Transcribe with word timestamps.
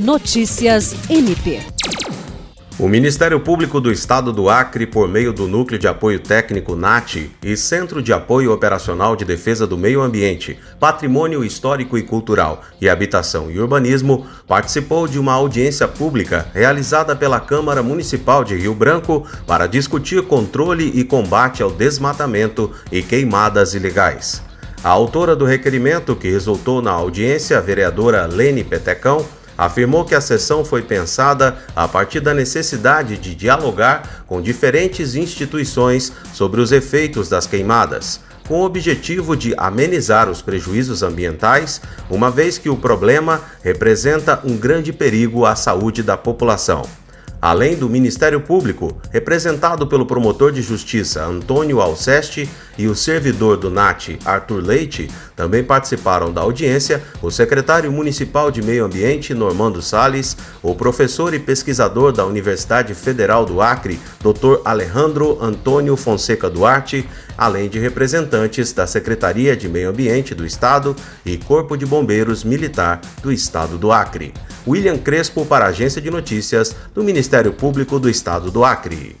Notícias 0.00 0.94
MP. 1.10 1.60
O 2.78 2.88
Ministério 2.88 3.38
Público 3.38 3.82
do 3.82 3.92
Estado 3.92 4.32
do 4.32 4.48
Acre, 4.48 4.86
por 4.86 5.06
meio 5.06 5.30
do 5.30 5.46
Núcleo 5.46 5.78
de 5.78 5.86
Apoio 5.86 6.18
Técnico 6.18 6.74
NAT 6.74 7.28
e 7.42 7.54
Centro 7.54 8.02
de 8.02 8.10
Apoio 8.10 8.50
Operacional 8.50 9.14
de 9.14 9.26
Defesa 9.26 9.66
do 9.66 9.76
Meio 9.76 10.00
Ambiente, 10.00 10.58
Patrimônio 10.78 11.44
Histórico 11.44 11.98
e 11.98 12.02
Cultural 12.02 12.62
e 12.80 12.88
Habitação 12.88 13.50
e 13.50 13.60
Urbanismo, 13.60 14.26
participou 14.48 15.06
de 15.06 15.18
uma 15.18 15.34
audiência 15.34 15.86
pública 15.86 16.46
realizada 16.54 17.14
pela 17.14 17.38
Câmara 17.38 17.82
Municipal 17.82 18.42
de 18.42 18.56
Rio 18.56 18.74
Branco 18.74 19.26
para 19.46 19.66
discutir 19.66 20.22
controle 20.22 20.90
e 20.94 21.04
combate 21.04 21.62
ao 21.62 21.70
desmatamento 21.70 22.70
e 22.90 23.02
queimadas 23.02 23.74
ilegais. 23.74 24.42
A 24.82 24.88
autora 24.88 25.36
do 25.36 25.44
requerimento, 25.44 26.16
que 26.16 26.30
resultou 26.30 26.80
na 26.80 26.90
audiência, 26.90 27.58
a 27.58 27.60
vereadora 27.60 28.24
Lene 28.24 28.64
Petecão, 28.64 29.26
afirmou 29.60 30.06
que 30.06 30.14
a 30.14 30.22
sessão 30.22 30.64
foi 30.64 30.80
pensada 30.80 31.58
a 31.76 31.86
partir 31.86 32.20
da 32.20 32.32
necessidade 32.32 33.18
de 33.18 33.34
dialogar 33.34 34.24
com 34.26 34.40
diferentes 34.40 35.14
instituições 35.14 36.10
sobre 36.32 36.62
os 36.62 36.72
efeitos 36.72 37.28
das 37.28 37.46
queimadas, 37.46 38.20
com 38.48 38.62
o 38.62 38.64
objetivo 38.64 39.36
de 39.36 39.52
amenizar 39.58 40.30
os 40.30 40.40
prejuízos 40.40 41.02
ambientais, 41.02 41.78
uma 42.08 42.30
vez 42.30 42.56
que 42.56 42.70
o 42.70 42.76
problema 42.76 43.42
representa 43.62 44.40
um 44.44 44.56
grande 44.56 44.94
perigo 44.94 45.44
à 45.44 45.54
saúde 45.54 46.02
da 46.02 46.16
população. 46.16 46.80
Além 47.42 47.76
do 47.76 47.88
Ministério 47.88 48.40
Público, 48.40 48.98
representado 49.10 49.86
pelo 49.86 50.06
promotor 50.06 50.52
de 50.52 50.62
justiça 50.62 51.22
Antônio 51.22 51.82
Alceste 51.82 52.48
e 52.80 52.88
o 52.88 52.94
servidor 52.94 53.58
do 53.58 53.68
NAT 53.68 54.18
Arthur 54.24 54.62
Leite, 54.64 55.10
também 55.36 55.62
participaram 55.62 56.32
da 56.32 56.40
audiência 56.40 57.02
o 57.20 57.30
secretário 57.30 57.92
municipal 57.92 58.50
de 58.50 58.62
Meio 58.62 58.86
Ambiente 58.86 59.34
Normando 59.34 59.82
Sales, 59.82 60.34
o 60.62 60.74
professor 60.74 61.34
e 61.34 61.38
pesquisador 61.38 62.10
da 62.10 62.24
Universidade 62.24 62.94
Federal 62.94 63.44
do 63.44 63.60
Acre, 63.60 64.00
Dr. 64.20 64.62
Alejandro 64.64 65.36
Antônio 65.42 65.94
Fonseca 65.94 66.48
Duarte, 66.48 67.06
além 67.36 67.68
de 67.68 67.78
representantes 67.78 68.72
da 68.72 68.86
Secretaria 68.86 69.54
de 69.54 69.68
Meio 69.68 69.90
Ambiente 69.90 70.34
do 70.34 70.46
Estado 70.46 70.96
e 71.24 71.36
Corpo 71.36 71.76
de 71.76 71.84
Bombeiros 71.84 72.44
Militar 72.44 73.02
do 73.22 73.30
Estado 73.30 73.76
do 73.76 73.92
Acre. 73.92 74.32
William 74.66 74.96
Crespo 74.96 75.44
para 75.44 75.66
a 75.66 75.68
Agência 75.68 76.00
de 76.00 76.10
Notícias 76.10 76.74
do 76.94 77.04
Ministério 77.04 77.52
Público 77.52 77.98
do 77.98 78.08
Estado 78.08 78.50
do 78.50 78.64
Acre. 78.64 79.19